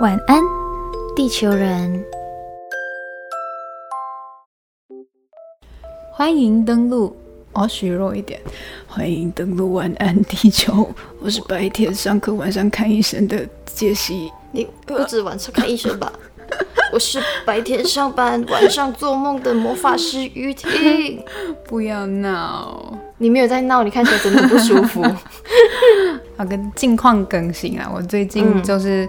[0.00, 0.42] 晚安，
[1.14, 2.04] 地球人。
[6.10, 7.14] 欢迎登录，
[7.52, 8.40] 我虚弱一点。
[8.86, 10.88] 欢迎登录晚安地球，
[11.20, 14.32] 我是白天上课、晚上看医生的杰西。
[14.50, 16.12] 你不止晚上看医生吧？
[16.92, 21.22] 我是白天上班、晚上做梦的魔法师雨婷。
[21.64, 25.02] 不要闹，你没有在闹，你看起来真的不舒服。
[26.36, 27.90] 好，跟近况更新啊！
[27.94, 29.08] 我最近就是，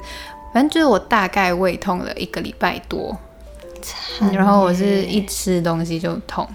[0.53, 3.17] 反正就是我大概胃痛了一个礼拜多，
[4.31, 6.47] 然后我是一吃东西就痛。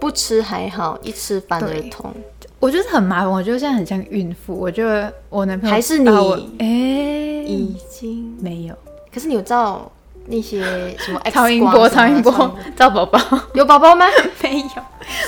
[0.00, 2.12] 不吃还好，一吃反而痛。
[2.58, 4.54] 我觉得很麻烦，我觉得现在很像孕妇。
[4.54, 6.08] 我觉得我男朋友还是你
[6.58, 6.66] 哎、
[7.46, 8.74] 已经，没有
[9.12, 9.90] 可是你有照
[10.30, 10.62] 那些
[10.98, 13.20] 什么 超音波，超音波照 宝宝
[13.54, 14.06] 有宝宝吗
[14.42, 14.66] 没有。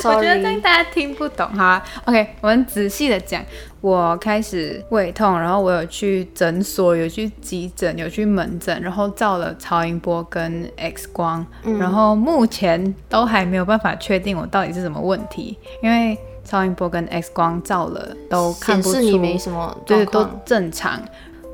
[0.05, 1.83] 我觉得这样？Sorry，大家听不懂哈。
[2.05, 3.42] OK，我们仔细的讲。
[3.80, 20.25] 我开始胃痛，然后我有去诊所，有去急诊，有去门诊，然后照了超音波跟 X 光，嗯然后目前都还没有办法确定我到底是什么问题，因为超音波跟 X 光照了都看不出，你没什么对，都。
[20.44, 21.00] 正常。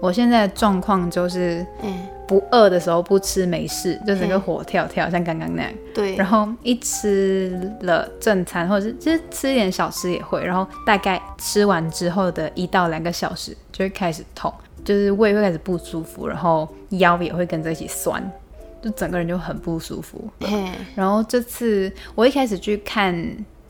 [0.03, 5.73] 我现在的状况就是嗯，不饿的时候不吃没事，就整个嗯火跳跳，像刚刚那样。
[5.95, 6.15] 对。
[6.15, 14.53] 然后一吃了正餐，或者是就是吃一点小吃也会，然后大概吃完之后的一到两个小时就会开始痛，
[14.85, 18.23] 就是胃会开始不舒服，然后腰也会跟着一起酸，
[18.83, 20.29] 就整个人就很不舒服。
[20.41, 23.17] 嘿，然后这次我一开始去看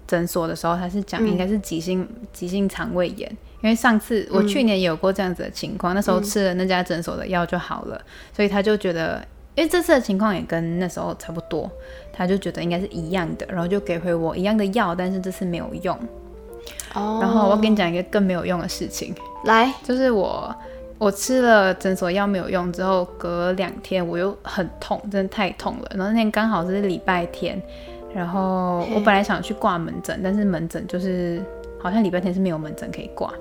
[0.07, 8.01] 诊所的时候，他是讲应该是急性、急性肠胃炎，因为上次我去年也有过这样子的情况，那时候吃了那家诊所的药就好了，
[8.33, 9.21] 所以他就觉得，
[9.55, 11.69] 因为这次的情况也跟那时候差不多，
[12.13, 15.97] 他就觉得应该是一样的，然后就给回我一样的药，但是这次没有用。
[16.95, 17.19] 哦。
[17.21, 19.15] 然后我跟你讲一个更没有用的事情，
[19.45, 20.55] 来，就是我
[20.97, 25.91] 我吃了诊所药没有用之后，隔两天我又很痛，真的太痛了。
[25.97, 27.61] 然后那天刚好是礼拜天，
[28.15, 31.43] 然后我本来想去挂门诊，但是门诊就是
[31.81, 33.33] 好像礼拜天是没有门诊可以挂，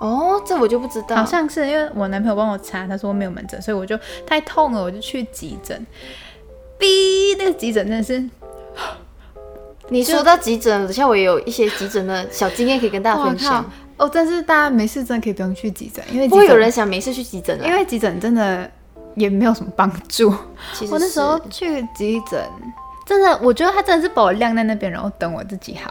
[0.00, 1.16] 哦，这我就不知道。
[1.16, 5.86] 好像是因为我男朋友帮我查，他说没有门诊，所以我就太痛了，我就去急诊。
[6.78, 8.22] 逼，那个急诊真的是
[9.88, 13.64] 你说到急诊，等下我也有一些急诊的小经验可以跟大家分享。
[13.98, 14.10] 哦！
[14.12, 18.70] 但是大家没事真的可以不用去急诊，因为不会有人想没事去急诊啊，因为急诊真的
[19.14, 20.34] 也没有什么帮助。
[20.74, 22.38] 其实我那时候去急诊，
[23.06, 25.90] 真的，我觉得他真的是把我晾在那边，然后等我自己好。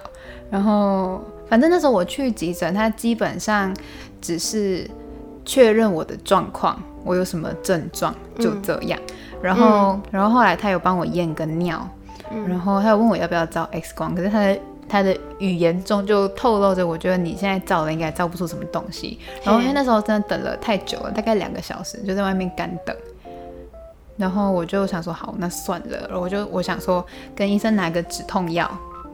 [0.51, 3.75] 然后反正那时候我去急诊，他基本上
[4.21, 4.89] 只是
[5.45, 8.99] 确认我的状况，我有什么症状，就这样。
[9.41, 11.87] 然后，然后后来他有帮我验个尿，
[12.47, 19.19] 然后他有问我要不要照 X 光，可是他的他的语言中就透露着，我觉得你现在照了应该照不出什么东西。
[19.43, 22.95] 然后因为那时候真的等了太久了，大概两个小时，就在外面干等。
[24.17, 26.07] 然后我就想说，好，那算了。
[26.07, 27.05] 然后我就我想说，
[27.35, 28.65] 跟医生拿个止痛药，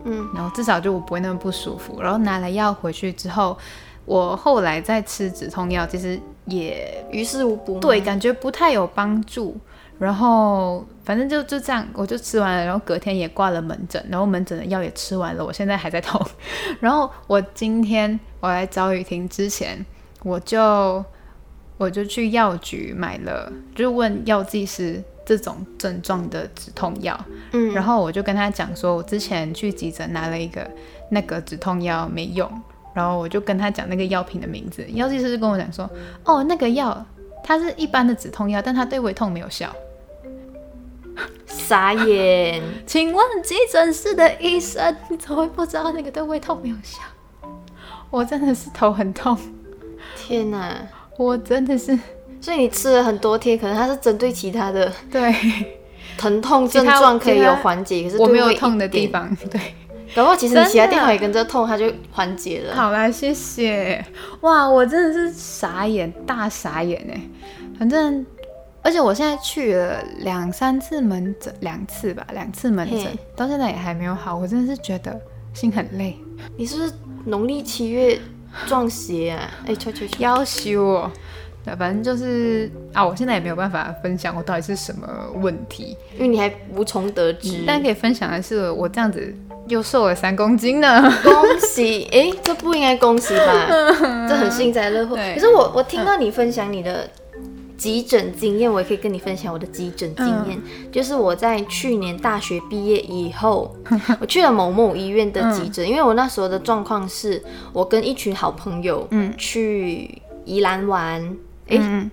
[0.05, 2.01] 嗯，然后至少就我不会那么不舒服。
[2.01, 3.57] 然后拿了药回去之后，
[4.05, 7.79] 我后来再吃止痛药，其实也于事无补。
[7.79, 9.55] 对，感觉不太有帮助。
[9.99, 16.19] 然后反正就就这样，我就吃完了，然后隔天也挂了门诊，然后门诊的药也吃完了，我现在还在痛。
[16.81, 19.85] 然后我今天我来找雨婷之前，
[20.23, 21.05] 我就
[21.77, 27.19] 我就去药局买了，就问药剂师这种症状的止痛药，
[27.51, 30.69] 嗯，然后我就跟他讲说，我之前去急诊拿了一个
[31.09, 32.49] 那个止痛药没用，
[32.93, 35.89] 然后我就跟他讲那个药品的名字，药剂师就跟我讲说，
[36.23, 37.05] 哦，那个药
[37.43, 39.73] 它是一般的止痛药，但它对胃痛没有效。
[41.45, 42.61] 傻眼。
[42.87, 46.99] 请问急诊室的医生你怎么会不知道那个对胃痛没有效？
[48.09, 49.37] 我真的是头很痛，
[50.15, 50.75] 天哪！
[51.17, 51.97] 我真的是
[52.41, 55.33] 所以你吃了很多天，可能它是针对其他的对
[56.17, 59.61] 疼痛症状可以有缓解，可是我没有痛的地，方，对。
[60.13, 62.75] 搞不好其实你其他地方也跟着痛，它就缓解了。
[62.75, 64.03] 好啦，谢谢。
[64.41, 67.21] 哇，我真的是傻眼，大傻眼哎！
[67.79, 68.25] 反正，
[68.81, 74.35] 而且我现在去了两三次门诊，两次吧，两次门诊，到现在也还没有好。
[74.35, 75.17] 我真的是觉得
[75.53, 76.17] 心很累，
[76.57, 76.91] 你是不是
[77.23, 78.19] 农历七月
[78.67, 79.49] 撞邪啊？
[79.65, 80.21] 哎，去去去！
[80.21, 81.11] 要修哦。
[81.63, 87.63] 对，反正就是啊，我现在也没有办法分享我到底是什么问题，因为你还无从得知。
[87.67, 89.31] 但可以分享的是，我这样子
[89.67, 91.01] 又瘦了三公斤呢。
[91.23, 92.07] 恭喜！
[92.11, 93.67] 哎，这不应该恭喜吧？
[94.27, 95.15] 这很幸灾乐祸。
[95.15, 97.07] 可是我我听到你分享你的
[97.77, 100.59] 急诊经验，我也可以跟你分享我的急诊经验。
[100.91, 103.75] 就是我在去年大学毕业以后，
[104.19, 107.39] 我去了某某医院的急诊，因为我那时候的状况是
[107.71, 111.37] 我跟一群好朋友，嗯去宜兰玩。
[111.77, 112.11] 哎、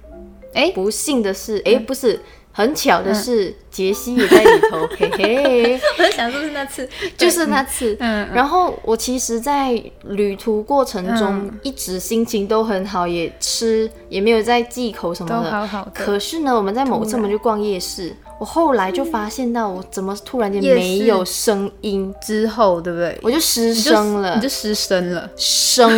[0.55, 2.19] 欸哎不幸的是，哎、不是，
[2.53, 7.97] 很巧的是，杰西也在里头，嘿嘿， 我在想是不是那次，就是那次。
[8.01, 11.59] 嗯，然后我其实，在旅途过程中，嗯。
[11.63, 15.51] 一直心情都很好，也吃也没有在忌口什么都的。
[15.51, 15.91] 好好的。
[15.95, 23.19] 可是呢，我们在某次我们去逛夜市，我后来就发现到，我怎么突然间没有声音，之后对不对？
[23.23, 24.49] 我就失声了你就。
[24.49, 25.31] 失声了。
[25.37, 25.89] 声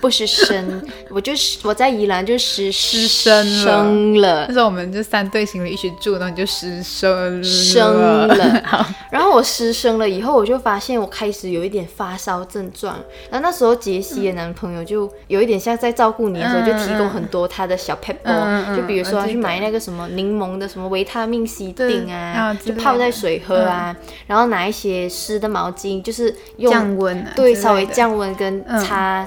[0.00, 3.32] 不是声， 我就是我在宜兰就失失声
[3.62, 7.94] 了声了那，时候我们就三对情侣一起住，然后你就失声生
[8.28, 8.62] 了，
[9.10, 12.96] 然后我失声了以后，我就发现我开始有一点发烧症状。
[13.30, 23.94] 然后那时候杰西的男朋友就有一点像在照顾你的时候，嗯就提供很多他的小 pepper，、嗯嗯就比如说我记得要去买那个什么柠檬的什么维他命 C 对锭啊就泡在水喝啊，
[24.26, 27.86] 然后拿一些湿的毛巾，就是用降温啊，对，稍微。
[27.86, 28.78] 降温跟嗯。
[28.84, 29.26] 擦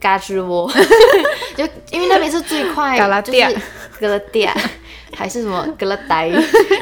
[0.00, 0.66] 嘎吱窝，
[1.54, 3.60] 就因为那边是最快， 嘎啦就是嗲。
[4.00, 4.48] 格拉嗲，
[5.12, 6.32] 还是什么格拉呆，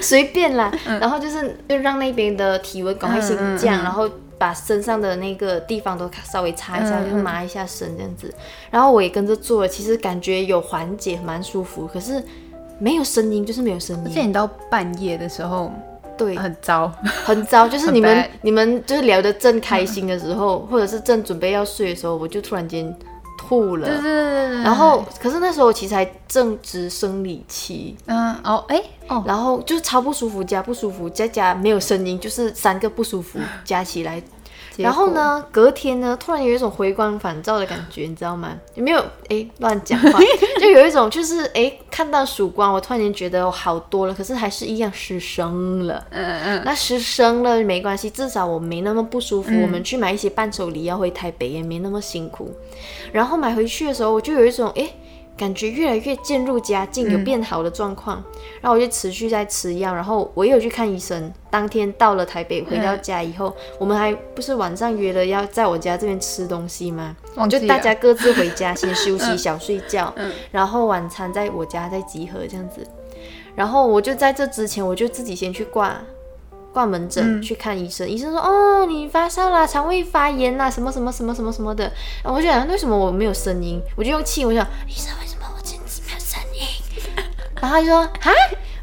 [0.00, 0.72] 随便啦。
[1.00, 4.08] 然后就是就让那边的体温赶快先降，嗯然后
[4.38, 8.32] 把身上的那个地方都稍微擦一下，嗯就是麻一下身这样子。
[8.70, 11.88] 然后我也跟着做了，其实感觉有缓解，蛮舒服。
[11.92, 12.22] 可是
[12.78, 15.72] 没有声音，就是没有声音，而且你到半夜的时候
[16.16, 16.92] 对，很糟，
[17.24, 22.92] 很糟，就是你们 你们就是聊得正开心的时候， 或者是正准备要睡的时候，我就突然间
[23.38, 23.86] 吐了。
[23.86, 24.62] 对对对对。
[24.62, 34.20] 然后，可是那时候我其实还正值生理期，嗯哦哎哦，然后就是超不舒服加不舒服，加加没有声音，就是三个不舒服加起来。
[34.78, 35.10] 结然后？
[35.10, 38.56] 呢，隔天呢，突然有一种回光返照的感觉，你知道吗？
[38.74, 39.04] 有没有？
[39.28, 40.20] 哎，乱讲话，
[40.60, 46.06] 就有一种就是哎，看到曙光，我突然间觉得我好多了，可是还是一样失声了。
[46.10, 49.50] 嗯嗯那失声了没关系，至少我没那么不舒服。
[49.50, 52.54] 嗯我们去买一些伴手礼要回台北也没那么辛苦。
[53.10, 54.94] 然后买回去的时候，我就有一种诶，
[55.38, 58.22] 感觉越来越渐入佳境，有变好的状况。
[58.60, 61.32] 然后我就持续在吃药，然后我也有去看医生。
[61.48, 67.16] 当天到了台北，回到家以后，我们还不是晚上约了要在我家这边吃东西吗？
[67.48, 72.86] 就大家各自回家先休息、小睡觉，嗯然后晚餐在我家再集合这样子。
[73.54, 76.00] 然后我就在这之前，我就自己先去挂
[76.78, 78.08] 挂门诊、去看医生。
[78.08, 81.90] 医生说：“哦，你发烧啦，肠胃发炎啦，什么什么什么什么什么的。”
[82.22, 83.82] 然后我就想，为什么我没有声音？
[83.96, 86.62] 我就用气，我想，医生为什么我 这样子没有声音？
[87.60, 88.30] 然后他就说：“啊，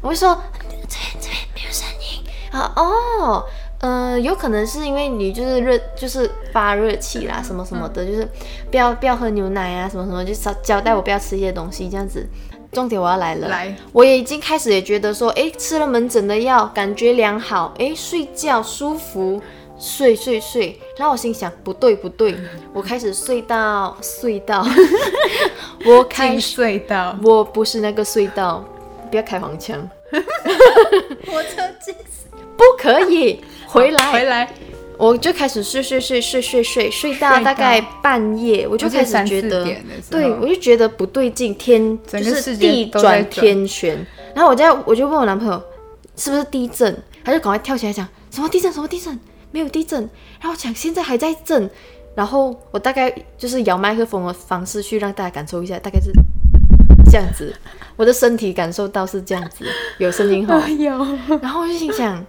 [0.02, 0.82] 我就说这边
[1.18, 2.22] 这边没有声音。”
[2.52, 3.46] 啊哦。
[3.78, 8.26] 呃，有可能是因为你就是热，就是发热气啦，什么什么的，就是
[8.70, 12.26] 不要不要喝牛奶啊，什么什么，就交交代我不要吃一些东西这样子。
[12.76, 19.40] 重点我要来了，来，我也已经开始也觉得说，哎，吃了门诊的药，感觉良好，哎，睡觉舒服，
[19.78, 20.78] 睡睡睡。
[20.98, 22.36] 然后我心想，不对不对，
[22.74, 24.62] 我开始睡到隧道，
[25.86, 28.62] 我开始，隧道，我不是那个隧道，
[29.10, 29.88] 不要开黄腔，
[31.26, 31.94] 火车进
[32.58, 34.12] 不可以回来。
[34.12, 34.52] 回来，
[34.98, 39.64] 我就开始睡睡睡睡睡睡睡到大概半夜，我就开始觉得，
[40.10, 43.30] 对我就觉得不对劲，天就是地转转。
[43.30, 44.06] 天旋。
[44.34, 45.62] 然后我就我就问我男朋友
[46.16, 49.18] 是不是地震，他就赶快跳起来讲什么地震什么地震，
[49.50, 50.00] 没有地震。
[50.40, 51.70] 然后我讲现在还在震，
[52.14, 56.10] 然后我大概就是摇麦克风的方式去让大家感受一下，大概是
[57.10, 57.54] 这样子，
[57.96, 59.64] 我的身体感受到是这样子，
[59.98, 60.68] 有声音哈。
[60.68, 60.92] 有，
[61.40, 62.24] 然后我就心想，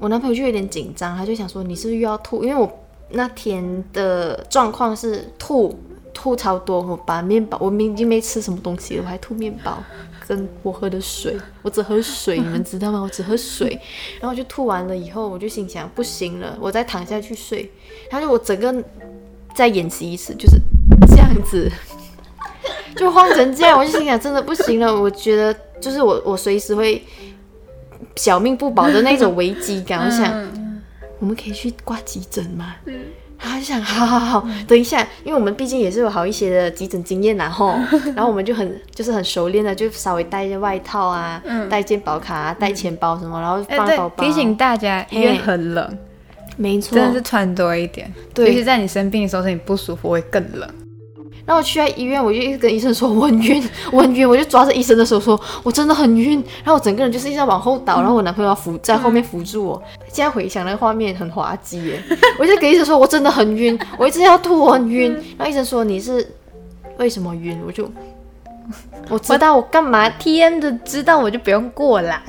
[0.00, 2.42] 我男朋友就有点紧张，他就想说你是不是又要吐？
[2.42, 2.68] 因为我
[3.10, 5.78] 那天的状况是吐
[6.14, 9.78] 吐超多，我把面包我明明没吃什么东西，我还吐面包，
[10.26, 13.00] 跟我喝的水，我只喝水，你们知道吗？
[13.02, 13.78] 我只喝水，
[14.20, 17.70] 然后就吐完了以后，我就心想不行了，我再躺下去睡，
[18.10, 18.74] 然后就我整个
[19.54, 20.58] 再演习一次，就是
[21.06, 21.70] 这样子。
[22.96, 25.00] 就慌成这样，我就心想真的不行了。
[25.00, 27.02] 我觉得就是我我随时会
[28.16, 30.04] 小命不保的那种危机感。
[30.04, 30.80] 我想嗯
[31.18, 32.74] 我们可以去挂急诊吗？
[33.42, 37.74] 然后就想，好好好，等一下，因为我们毕竟也是有好一些的急诊经验然后，
[38.14, 44.24] 然后我们就很就是很熟练的，就稍微带一些外套啊，带健保卡啊，带钱包什么，然后放包，包。
[44.24, 45.98] 提醒大家，医院很冷，
[46.56, 50.68] 没错，真的是穿多一点，对尤其在你生病的时候，身体不舒服会更冷。
[51.50, 56.34] 然后我去到医院，我就一直跟医生说我很晕， 我很晕，我就抓着医生的手说，我真的很晕。
[56.62, 59.82] 然后我整个人就是一直在往后倒，然后我男朋友要扶在后面扶住我。
[60.06, 62.00] 现在回想那个画面很滑稽耶，
[62.38, 65.12] 我就跟医生说我真的很晕，我一直要吐，我很晕。
[65.36, 66.24] 然后医生说你是
[66.98, 67.60] 为什么晕？
[67.66, 67.90] 我就
[69.08, 72.22] 我知道我干嘛 TM 的知道我就不用过来，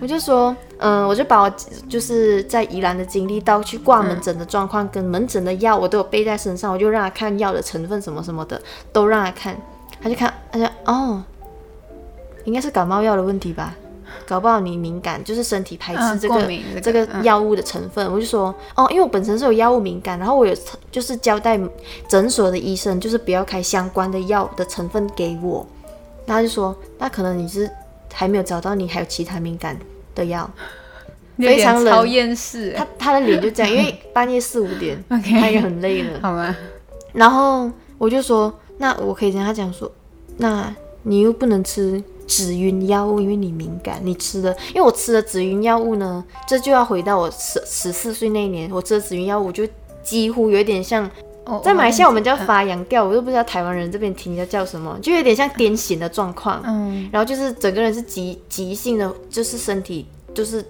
[0.00, 1.50] 我就说，嗯，我就把我
[1.88, 8.60] 就是在宜兰的经历到去挂门诊的状况，跟门诊的药我都有背在身上，我就让他看药的成分什么什么的，
[8.92, 9.56] 都让他看，
[10.02, 11.22] 他就看，他就哦，
[12.44, 13.74] 应该是感冒药的问题吧，
[14.26, 16.42] 搞不好你敏感，就是身体排斥嗯这个、
[16.74, 18.12] 这这个药物的成分。
[18.12, 20.54] 我就说哦，因为我本身是有药物敏感，然后我有
[20.90, 21.58] 就是交代
[22.08, 25.64] 诊所的医生，就是不要开相关的药的成分给我。
[26.26, 27.70] 那他就说，那可能你是
[28.12, 29.76] 还没有找到你还有其他敏感
[30.14, 30.48] 的药。
[31.38, 36.20] 非常冷超厌世，他他的脸就这样， 因为半夜四五点他也很累了。
[36.20, 36.54] 好吗？
[37.14, 39.90] 然后我就说，那我可以跟他讲说，
[40.36, 49.66] 那你又不能吃止晕药物，因为你敏感，你吃的，因为我吃的止晕药物呢，这就要回到我十十四岁那一年，我吃的止晕药物就
[50.02, 51.10] 几乎有点像，
[51.44, 56.62] 哦在马来西亚我们叫嗯发扬调，我都不知道台湾人这边听叫叫什么，就有点像癫痫的状况。
[56.64, 60.64] 嗯然后就是整个人是急急性的，就是身体就是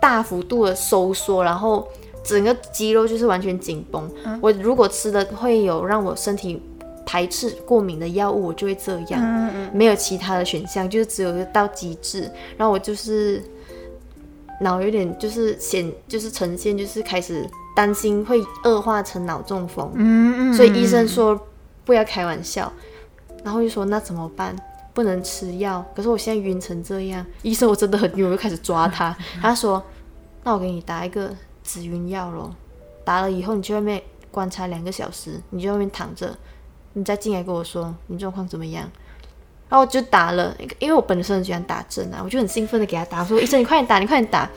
[0.00, 1.86] 大幅度的收缩，然后
[2.24, 4.10] 整个肌肉就是完全紧绷。
[4.40, 6.60] 我如果吃的会有让我身体
[7.04, 12.28] 排斥过敏的药物，我就会这样，嗯嗯没有其他的选项，就是只有到极致。
[12.56, 13.40] 然后我就是
[14.60, 19.92] 脑有点就是显就是呈现就是开始担心会恶化成脑中风。
[19.94, 21.38] 嗯嗯，所以医生说
[21.84, 22.72] 不要开玩笑，
[23.44, 24.56] 然后就说那怎么办？
[24.94, 29.14] 不能吃药，可是我现在晕成这样，医生我真的很晕，我就开始抓他。
[29.42, 29.84] 他说，
[30.42, 31.30] 那我给你打一个
[31.62, 32.54] 止晕药咯，
[33.04, 36.34] 打了以后你去外面观察两个小时，你就外面躺着，
[36.94, 38.90] 你再进来跟我说你状况怎么样。
[39.68, 44.48] 然后我就打了，因为我本身很喜欢打针啊，我就很兴奋的给他打，我说医生你快点打，你快点打。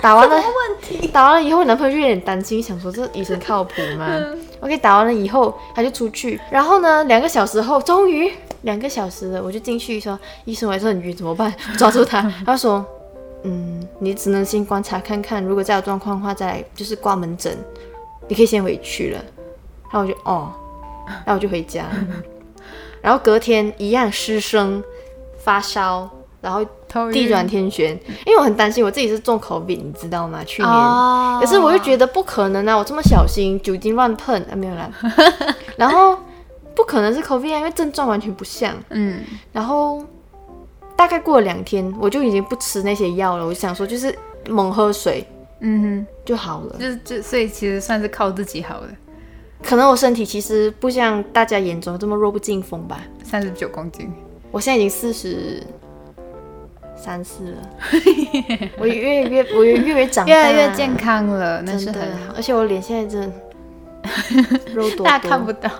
[0.00, 0.42] 打完了，
[1.12, 4.08] 打完了以后，我男朋友就有点担心，想说这医生靠谱吗
[4.60, 11.52] ？OK，打完了以后，他就出去，然后呢，两个小时后，终于两个小时了，我就进去说，医生我还是很晕，怎么办？
[11.76, 12.84] 抓住他， 他说，
[13.42, 17.56] 嗯，你只能先观察看看，如果再有状况的话，再来就是挂门诊，
[18.28, 19.24] 你可以先回去了。
[19.90, 20.52] 然后我就哦，
[21.24, 21.86] 然后我就回家，
[23.00, 24.82] 然后隔天一样失声
[25.38, 26.08] 发烧，
[26.40, 26.64] 然后
[27.10, 27.90] 地转天旋，
[28.24, 30.42] 因为我很担心我自己是中 COVID，你知道吗？
[30.44, 34.90] 去年，哦可是我又觉得不可能啊，我这么小心，酒精乱喷啊，没有啦。
[35.76, 36.16] 然后
[36.74, 38.74] 不可能是 COVID 啊，因为症状完全不像。
[38.90, 39.20] 嗯
[39.52, 40.04] 然后
[40.96, 44.16] 大概过了两天，我就已经不吃那些药了，我就想说就是
[44.48, 45.26] 猛喝水
[45.60, 46.76] 嗯哼就好了，。
[46.78, 48.88] 就是就所以其实算是靠自己好了，
[49.64, 53.00] 可能我身体其实不像大家眼中这么弱不禁风吧。
[53.24, 54.12] 三十九公斤，
[54.50, 55.62] 我现在已经四十
[57.02, 57.58] 三四了，
[58.78, 62.34] 我越越我越越长大，越来越健康了，那是真的很好。
[62.36, 63.32] 而且我脸现在真的
[64.74, 65.70] 肉多多，大家看不到，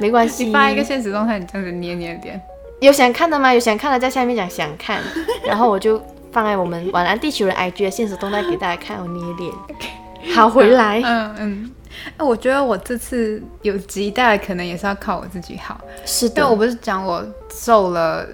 [0.00, 0.46] 没关系。
[0.46, 2.40] 你发一个现实动态，你这样子捏捏脸，
[2.80, 3.52] 有想看的吗？
[3.52, 5.00] 有想看的在下面讲想看，
[5.44, 6.00] 然后我就
[6.32, 9.52] 放在我们晚安地球人 IG 的现实动态给大家看我捏脸。
[10.34, 11.00] 好，回来。
[11.04, 11.70] 嗯嗯。
[12.16, 17.22] 哎，我觉得我这次有极大的可能也是要靠我自己好，是的，但我不是讲我
[17.52, 18.24] 瘦了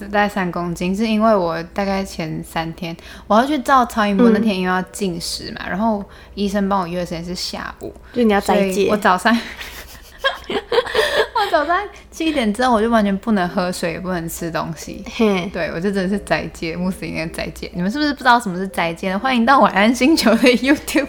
[0.00, 2.96] 大概三公斤，是因为我大概前三天
[3.26, 9.32] 我要去照超音波，那天因为要进食嘛，然后医生帮我约的时间是下午，就你要所以斋戒我，早上，
[10.48, 11.76] 我早上
[12.10, 15.04] 七点之后我就完全不能喝水，也不能吃东西。
[15.14, 17.70] 嘿，对，我就真的是斋戒，穆斯林的斋戒。
[17.74, 19.18] 你们是不是不知道什么是斋戒呢？
[19.18, 21.08] 欢迎到晚安星球的 YouTube。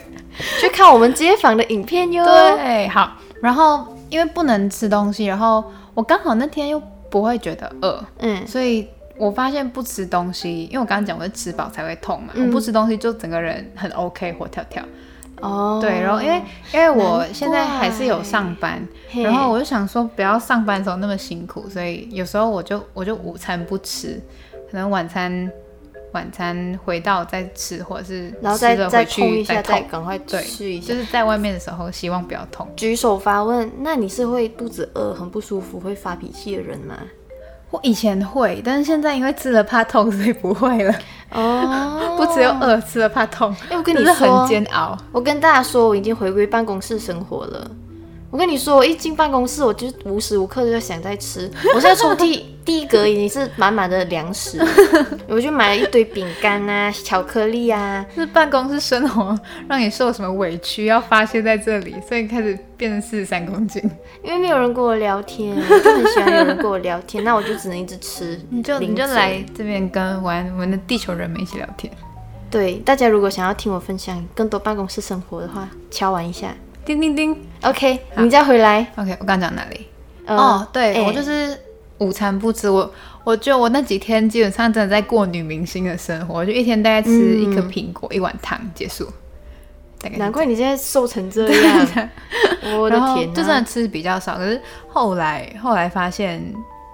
[0.59, 2.25] 去看我们街坊的影片哟。
[2.25, 3.13] 对，好。
[3.41, 5.63] 然后因为不能吃东西，然后
[5.93, 12.47] 我刚好那天又不会觉得饿，嗯，所以我发现不吃东西，因为我刚刚讲我是吃饱才会痛嘛，嗯。
[12.47, 14.83] 我不吃东西就整个人很 OK，活跳跳。
[15.41, 16.41] 哦，对，然后因为
[16.73, 18.81] 因为我难现在还是有上班，
[19.13, 24.19] 然后我就想说不要上班的时候那么辛苦，所以有时候我就我就午餐不吃，
[24.71, 25.51] 可能晚餐
[26.15, 29.87] 晚餐回到再吃，或者是然后再再吃了回去冲一下，再痛。
[29.91, 30.95] 赶快，吃一下就。
[30.95, 32.67] 是在外面的时候，希望不要痛。
[32.77, 36.95] 举手发问，那你是会肚子饿、很不舒服、会发脾气的人吗？
[37.71, 40.95] 我以前会，但是现在因为吃了怕痛，所以不会了。
[41.31, 43.53] 哦， 不只有饿，吃了怕痛。
[43.69, 44.97] 哎，我跟你是说，很煎熬。
[45.11, 47.69] 我跟大家说，我已经回归办公室生活了。
[48.35, 51.49] 我跟你说，我一进办公室，我就无时无刻都在想在吃。
[51.73, 54.59] 我现在抽屉第一格已经是满满的粮食，
[55.29, 58.05] 我就买了一堆饼干啊、巧克力啊。
[58.13, 59.39] 是办公室生活
[59.69, 63.81] 让你受什么委屈，要发泄在这里，所以开始变成四十三公斤。
[64.21, 68.37] 因为没有人跟我聊天，我就很喜欢有人跟我聊天，那我就只能一直吃。
[68.49, 71.89] 你就你就来这边跟玩我们的地球人们一起聊天。
[72.51, 76.53] 对大家，如果想要听我分享更多办公室生活的话，敲完一下。
[76.85, 77.35] 叮叮叮。
[77.63, 78.85] OK，你再回来。
[78.95, 79.87] OK，我刚讲哪里？
[80.25, 81.57] 呃哦，对、哎我就是
[81.97, 82.69] 午餐不吃。
[82.69, 82.91] 我
[83.23, 89.07] 我就我那几天基本上真的在过女明星的生活，就一天大概吃一颗苹果、一碗汤结束。
[89.99, 92.09] 大概难怪你现在瘦成这样，
[92.77, 93.33] 我的天、啊！
[93.33, 96.43] 就真的吃比较少，可是后来后来发现，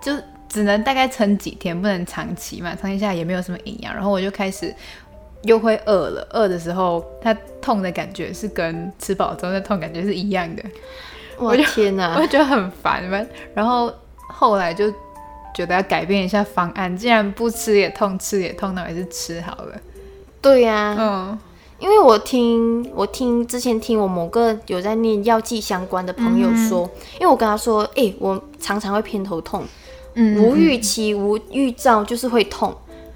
[0.02, 0.14] 就
[0.48, 3.94] 只能大概撑几天，不能长期嘛，长期下来也没有什么营养。
[3.94, 4.74] 然后我就开始
[5.44, 10.64] 又会饿了，饿的时候它痛的感觉是跟吃饱之后的痛感觉是一样的，
[11.38, 13.20] 我的天哪、 我就觉得很烦嘛。
[13.54, 13.92] 然后
[14.30, 14.92] 后来就
[15.54, 19.76] 觉得要改变一下方案，既然不吃也痛，吃也痛，那我还是吃好了。
[20.42, 21.40] 对呀、嗯
[21.82, 29.66] 因为我听我听之前听我某个有在念药剂相关的朋友说，因为我跟他说，哎、我常常会偏头痛，
[30.14, 32.72] 嗯无预期无预兆就是会痛。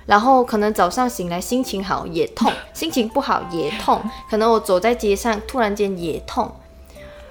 [0.05, 6.51] 然后可能早上醒来心情好也痛， 心情不好也痛，可能我走在街上突然间也痛。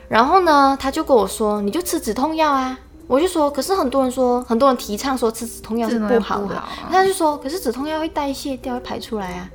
[0.09, 2.79] 然后呢，他就跟我说，你就吃止痛药啊。
[3.07, 6.55] 我就说，可是很多人说，很多人提倡说吃止痛药是不好的。
[6.59, 9.51] 好啊他就说，可是止痛药会代谢掉，会排出来啊。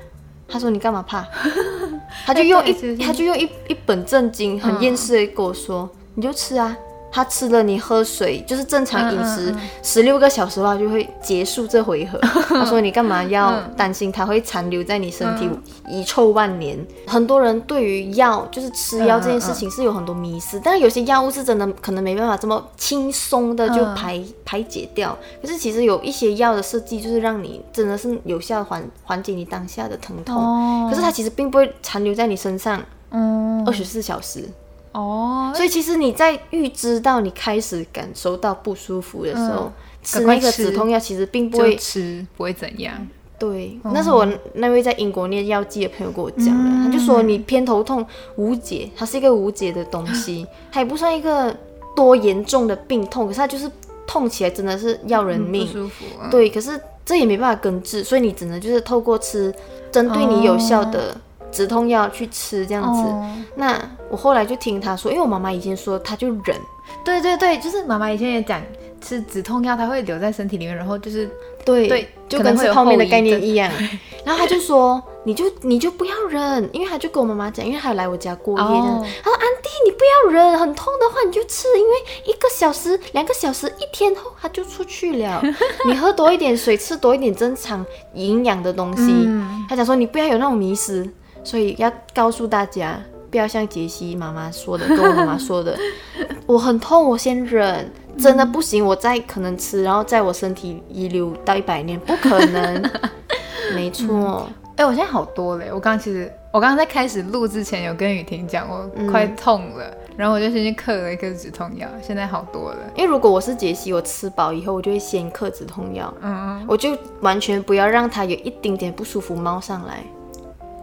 [0.47, 1.25] 他说你干嘛怕？
[2.25, 6.75] 他就用一他就用一一本正经很厌世的跟我说，你就吃啊。
[7.11, 12.19] 他吃了，你喝水就是正常饮食嗯嗯，十六个小时的话就会结束这回合。
[12.49, 15.49] 他说你干嘛要担心它会残留在你身体
[15.87, 16.77] 遗臭万年？
[17.07, 25.17] 很多人对于药就是吃药这件事情是有很多迷思，但是有些药物是真的可能没办法这么轻松的就嗯排、排解掉。
[25.41, 34.47] 可是其实有一些药的设计就是让你真的是有效缓缓解你当下的疼痛，哦可是它其实并不会残留在你身上嗯二十四小时。
[34.91, 43.05] 哦，所以其实你在预知到你开始感受到不舒服的时候，嗯吃吃那个止痛药其实并不会吃不会怎样。
[43.37, 43.77] 对。
[43.83, 48.05] 那是我那位在英国念药剂的朋友跟我讲的，他就说你偏头痛
[48.37, 51.55] 无解，它是一个无解的东西，它也不算一个
[51.95, 53.69] 多严重的病痛，可是它就是
[54.07, 55.67] 痛起来真的是要人命。
[55.67, 56.05] 不舒服。
[56.19, 59.53] 啊对，可是这也没办法根治，所以你只能就是透过吃
[59.91, 61.15] 针对你有效的
[61.51, 63.01] 止痛药去吃这样子。
[63.01, 63.25] 哦
[63.55, 63.77] 那
[64.09, 66.57] 我后来就听他说，因为我妈妈以前说，她就忍。
[67.03, 68.59] 对对对，就是妈妈以前也讲，
[68.99, 71.29] 吃止痛药它会留在身体里面，然后就是
[71.63, 73.71] 对对就跟吃泡面的概念一样。
[74.25, 81.95] 然后他就说，你就你就不要忍，因为他就跟我妈妈讲，因为他有来我家过夜他说安迪，你不要忍，很痛的话你就吃，因为
[82.25, 85.41] 一个小时、两个小时、一天后它就出去了。
[85.85, 89.03] 你喝多一点水，吃多一点正常营养的东西。
[89.11, 91.07] 嗯他讲说你不要有那种迷失，
[91.43, 92.99] 所以要告诉大家。
[93.31, 95.77] 不要像杰西妈妈说的，跟我妈妈说的，
[96.47, 102.89] 我很痛，我先忍，真的不行，我再可能吃，然后在我身体遗留到一百年，不可能。
[103.75, 105.65] 没错，哎、我现在好多了。
[105.67, 112.79] 我刚刚其实我刚刚在开始录之前有跟雨婷讲，我快痛了，然后我就先去嗑了一颗止痛药，现在好多了。
[112.95, 120.03] 因为如果我是杰西，我吃饱以后，我就会先嗑止痛药，嗯，我就完全不要让它有一丁点不舒服冒上来。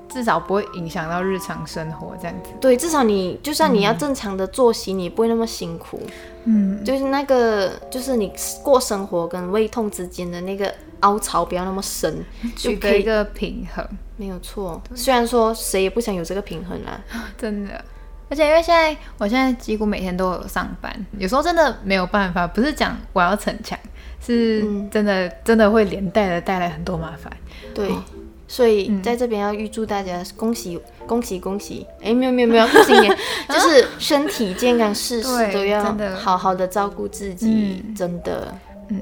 [0.09, 2.51] 至少不会影响到日常生活这样子。
[2.61, 6.01] 对，至少你就算你要正常的作息，你也不会那么辛苦。
[6.45, 13.85] 嗯，就是那个，就是你过生活跟胃痛之间的那个凹槽不要那么深， 就可以取得一个平衡，
[14.17, 14.81] 没有错。
[14.95, 17.01] 虽然说谁也不想有这个平衡啦，
[17.37, 17.85] 真的。
[18.29, 23.79] 而且因为现在，我现在几乎每天都有上班，有时候真的没有办法，不是讲我要逞强，
[24.21, 27.33] 是真的、真的会连带的带来很多麻烦。
[27.75, 27.91] 对。
[28.49, 31.87] 所以在这边要预祝大家恭喜恭喜恭喜！
[32.03, 33.09] 哎，没有没有没有，恭喜你，
[33.49, 38.55] 就是身体健康，事事都要好好的照顾自己，真的。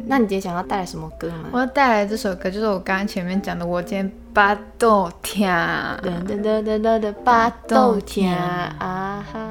[0.06, 1.50] 那你今天想要带来什么歌吗？
[1.52, 5.46] 我要带来这首歌，就是我刚刚前面讲的，我今天巴豆听。
[5.46, 9.50] 噔噔噔噔噔噔，巴豆听啊哈！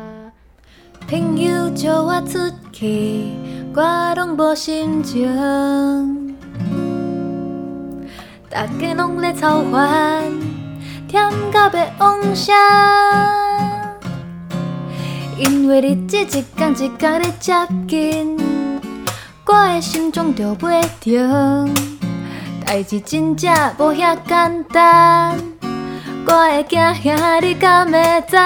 [1.08, 2.40] 朋友叫我出
[2.72, 3.26] 去，
[3.76, 6.23] 我拢无心情。
[8.54, 10.32] 大家拢咧操烦，
[11.12, 12.56] 忝到要妄想。
[15.40, 18.38] 因为日子一天一天在接近，
[19.48, 21.74] 我的心中就袂停。
[22.64, 25.36] 代志真正无遐简单，
[26.28, 28.38] 我会惊吓你敢会知？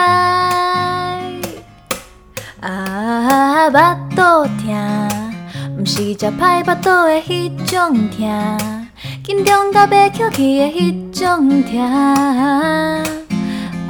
[2.62, 4.74] 啊，巴肚痛，
[5.78, 8.77] 毋是食歹巴肚的迄种痛，
[9.28, 11.82] 紧张到要翘起的迄种痛。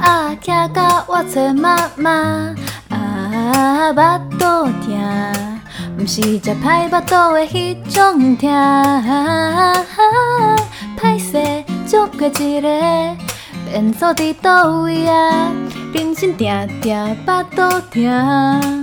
[0.00, 2.10] 啊，徛到我找妈妈，
[2.88, 4.38] 啊，巴肚
[4.82, 4.98] 痛，
[5.96, 8.50] 毋是食歹巴肚的迄种痛。
[11.00, 12.68] 歹势捉过一个，
[13.70, 15.52] 变做伫倒位啊？
[15.94, 18.77] 人生定定巴肚痛。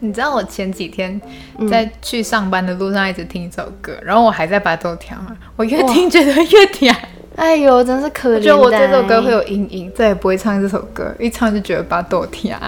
[0.00, 1.20] 你知道我前几天
[1.68, 6.94] 在去上班的路上一直听一首歌，然后我还在把豆听啊，我越听觉得越甜。
[7.36, 8.56] 哎呦，真是可怜就。
[8.56, 12.58] 我觉得我这首歌会有阴影，再也不会唱这首歌，一唱就觉得把豆甜。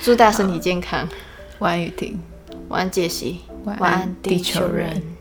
[0.00, 1.06] 祝大家身体健康。
[1.58, 2.18] 晚安雨婷，
[2.68, 5.17] 晚安杰西，晚安地球人。